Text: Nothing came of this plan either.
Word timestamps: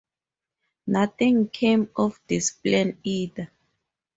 Nothing 0.87 1.47
came 1.49 1.91
of 1.95 2.19
this 2.27 2.53
plan 2.53 2.97
either. 3.03 3.51